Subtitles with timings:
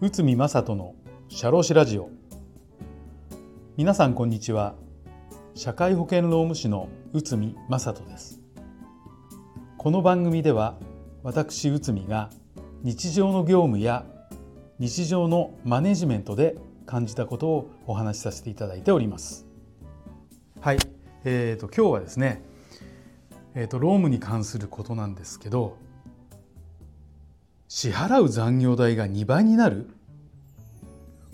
[0.00, 0.94] 内海正人の
[1.30, 2.10] 社労士ラジオ。
[3.78, 4.74] 皆さんこんにちは。
[5.54, 8.42] 社会保険労務士の内海正人です。
[9.78, 10.76] この番組では
[11.22, 12.28] 私内海が
[12.82, 14.04] 日常の業務や
[14.78, 19.46] 日常のマネジメントで感じたことをお話しさせていただいております。
[20.60, 20.78] はい、
[21.24, 22.51] えーと、今日はですね、
[23.54, 25.76] えーと、と労務に関することなんですけど
[27.68, 29.88] 支払う残業代が2倍になる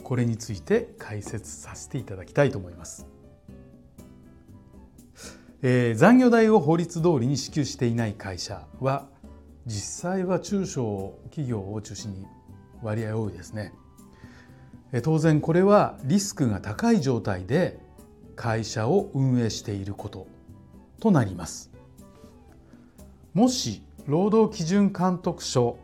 [0.05, 3.07] これについて解説させていただきたいと思います。
[5.60, 9.09] えー、残業代を法律通りに支給していない会社は
[9.66, 12.24] 実際は中小企業を中心に
[12.80, 13.73] 割合多いですね。
[15.02, 17.79] 当然これはリスクが高い状態で
[18.37, 20.29] 会社を運営していること
[21.01, 21.71] となります。
[23.38, 25.79] もし労働基準監督署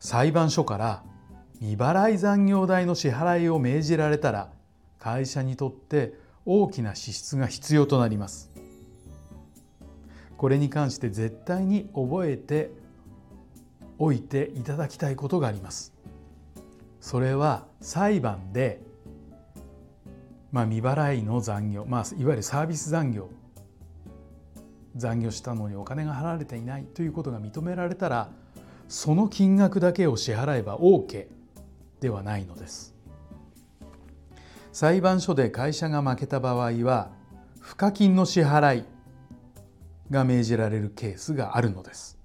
[0.00, 1.04] 裁判所から
[1.60, 4.50] 未払い残業代の支払いを命じられたら
[4.98, 8.50] 会社にとって大きな支出が必要となります。
[10.36, 12.72] これに関して絶対に覚えて
[14.00, 15.94] おいていただきたいことがあります。
[17.00, 18.80] それは裁判で、
[20.50, 23.30] まあ、未払いの残業、まあ、いわゆるサービス残業
[24.96, 28.30] 残業したのにお金が払われていないということが認められたら
[28.88, 31.26] その金額だけを支払えば OK
[32.00, 32.94] ではないのです。
[34.72, 37.10] 裁判所で会社が負けた場合は
[37.60, 38.84] 賦課金の支払い
[40.10, 42.18] が命じられるケースがあるのです。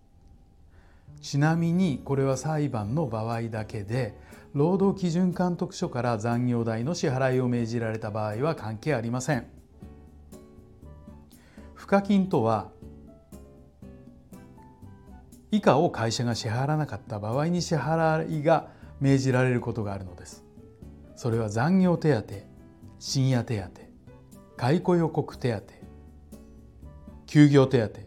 [1.21, 4.17] ちなみにこれは裁判の場合だけで
[4.53, 9.45] 労働基準監督署から残業代の支払いを命じられた場合は関係ありません。
[11.89, 12.69] 課金とは
[15.49, 18.67] 以下を会社が支払わなかった場合に支払いが
[18.99, 20.45] 命じられることがあるのです。
[21.15, 22.33] それは残業手当
[22.99, 23.69] 深夜手当
[24.55, 25.63] 解雇予告手当
[27.25, 27.99] 休業手当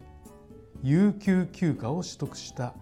[0.84, 2.74] 有給休暇を取得した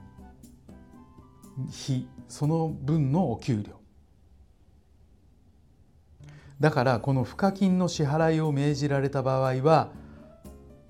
[1.71, 3.81] 日その分のお給料。
[6.61, 9.93] だからこの賦課金の支払いを命じられた場合は、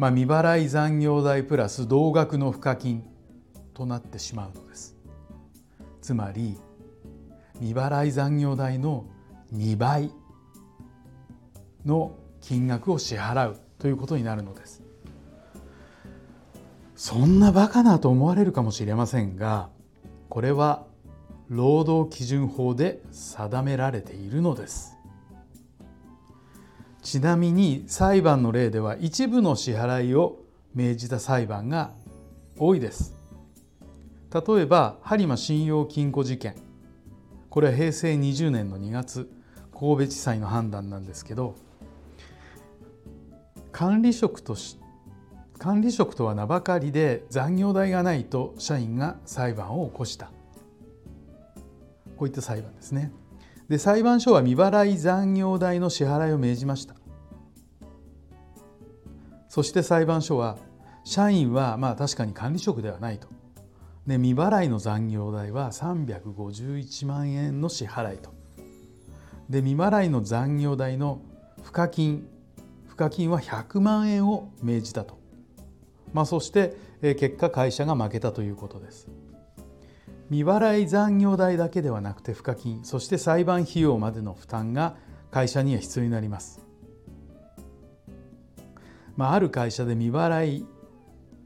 [0.00, 3.05] まあ、未払い残業代プラス同額の賦課金
[3.75, 4.97] となってしまうのです。
[6.00, 6.56] つまり
[7.59, 9.05] 未払い残業代の
[9.55, 10.11] 2倍
[11.84, 14.83] の金額を支払うということになるのです。
[16.97, 19.69] そんなバカなと思われるかもしれませんが
[20.31, 20.87] これは
[21.50, 24.97] 労働基準法で定められているのです。
[27.03, 30.38] ちなみに裁判の例では一部の支払いを
[30.75, 31.93] 命じた裁判が
[32.59, 33.16] 多いです。
[34.33, 36.55] 例えば播磨信用金庫事件。
[37.49, 39.28] これは平成20年の2月
[39.72, 41.56] 神戸地裁の判断なんですけど
[43.72, 44.78] 管理職とし
[45.59, 50.31] 管理職とは名ばかりで残業代がないと社員が裁判を起こした。
[52.17, 53.12] こういった裁判ですね。
[53.70, 56.97] で裁判所は未払い残業代の支払いを命じました。
[59.48, 60.58] そして裁判所は
[61.04, 63.28] 社員はまあ確かに管理職ではないと。
[64.08, 68.34] で未払いの残業代は351万円の支払いと。
[69.48, 71.20] で未払いの残業代の
[71.62, 72.26] 賦課金
[72.88, 75.16] 賦課金は100万円を命じたと、
[76.12, 79.06] まあ、そして結果会社が負けたということです。
[80.31, 84.95] 未払い残業代だけではなくて賦課金そして裁判費用までの負担が
[85.31, 86.61] 会社には必要になります、
[89.17, 90.67] まあ、ある会社で未払い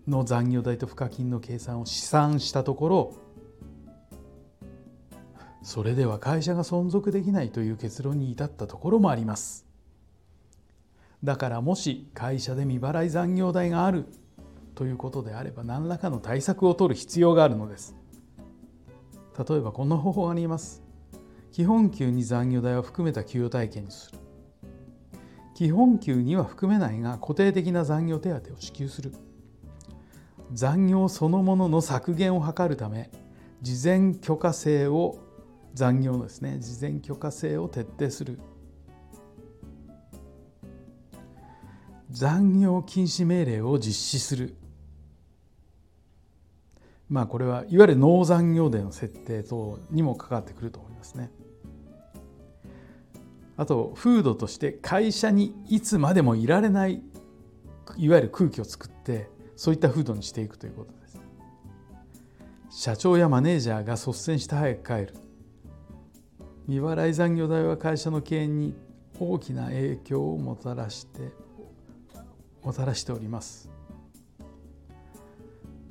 [0.07, 3.15] の残業代と賦課金の計算を試算したところ
[5.63, 9.65] それでは会社が存続できないという結論に至ったところもあります。
[11.25, 14.05] だからもし会社で未払い残業代がある
[14.75, 17.97] ということであれば何らかの対策を取る必要があるのです。
[19.37, 20.83] 例えばこんな方法があります。
[21.51, 24.19] 基本給に残業代を含めた給与体系にする。
[25.55, 29.13] 基本給には含めないが固定的な残業手当を支給する。
[30.53, 33.11] 残業そのものの削減を図るため
[33.63, 35.19] 事前許可制を
[35.75, 36.59] 残業ですね。
[36.61, 38.39] 事前許可制を徹底する。
[42.11, 44.57] 残業禁止命令を実施する。
[47.09, 51.31] まあこれはいわゆる農残業デーの設定等にも関わってくると思いますね。
[53.57, 57.03] あと風土として会社にいつまでもいられない
[57.97, 61.21] いわゆる空気を作ってそういった風土にしていくということです。
[62.71, 65.15] 社長やマネージャーが率先して早く帰る。
[66.67, 68.75] 未払い残業代は会社の経営に
[69.21, 71.31] 大きな影響をもたらして
[72.63, 73.74] もたらしております。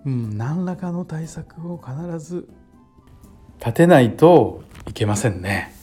[0.06, 2.48] うん何らかの対策を必ず
[3.60, 5.74] 立てないといけませんね。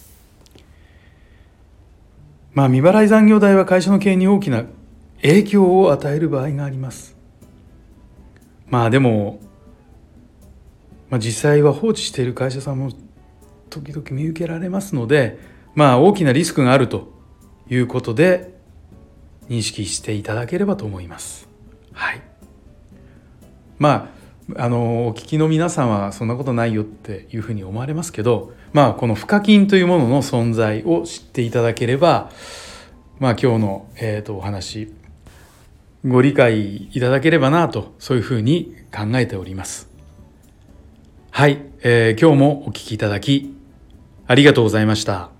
[2.52, 4.64] まあ未払い残業代は会社の経営に大きな
[5.22, 7.16] 影響を与える場合があります。
[8.68, 9.40] まあでも、
[11.08, 12.92] まあ、実際は放置している会社さんも
[13.68, 15.38] 時々見受けられますので
[15.74, 17.12] まあ大きなリスクがあると
[17.68, 18.54] いうことで
[19.48, 21.48] 認識していただければと思います。
[21.92, 22.22] はい、
[23.80, 24.20] まあ
[24.62, 32.30] あのお聞きの皆さんはそんなことないよっていうふうに思われますけどまあこの賦課金というものの存在を知っていただければ
[33.18, 34.92] まあ今日の、えー、とお話
[36.06, 39.88] ご理解いただければなとそういうふうに考えております。
[41.30, 43.54] はい、えー、今日もお聞きいただき
[44.26, 45.39] ありがとうございました。